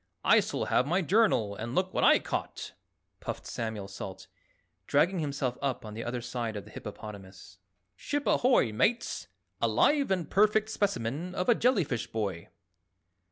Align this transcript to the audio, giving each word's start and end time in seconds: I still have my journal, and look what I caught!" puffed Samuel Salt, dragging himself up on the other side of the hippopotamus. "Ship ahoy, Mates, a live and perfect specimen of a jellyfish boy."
I 0.23 0.39
still 0.39 0.65
have 0.65 0.87
my 0.87 1.03
journal, 1.03 1.53
and 1.55 1.75
look 1.75 1.93
what 1.93 2.03
I 2.03 2.17
caught!" 2.17 2.73
puffed 3.19 3.45
Samuel 3.45 3.87
Salt, 3.87 4.25
dragging 4.87 5.19
himself 5.19 5.59
up 5.61 5.85
on 5.85 5.93
the 5.93 6.03
other 6.03 6.21
side 6.21 6.55
of 6.55 6.65
the 6.65 6.71
hippopotamus. 6.71 7.59
"Ship 7.95 8.25
ahoy, 8.25 8.73
Mates, 8.73 9.27
a 9.61 9.67
live 9.67 10.09
and 10.09 10.27
perfect 10.27 10.69
specimen 10.71 11.35
of 11.35 11.49
a 11.49 11.53
jellyfish 11.53 12.07
boy." 12.11 12.47